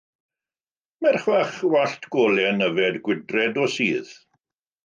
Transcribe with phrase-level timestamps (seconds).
[1.01, 4.13] Merch fach wallt golau'n yfed gwydraid o sudd.